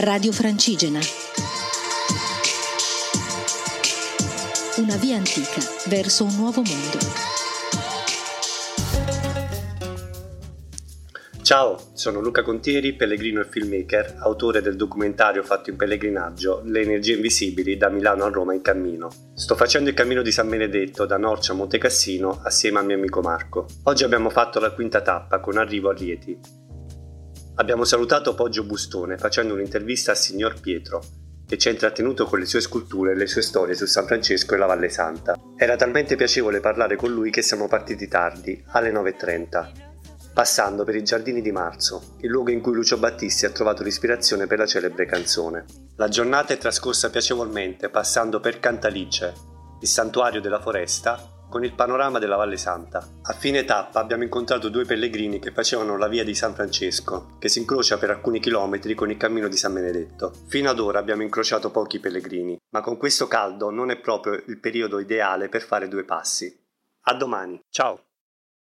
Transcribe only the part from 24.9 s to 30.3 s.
tappa con arrivo a Rieti. Abbiamo salutato Poggio Bustone facendo un'intervista al